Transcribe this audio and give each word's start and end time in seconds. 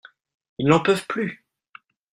Ils 0.57 0.65
n’en 0.67 0.79
peuvent 0.79 1.05
plus. 1.05 1.45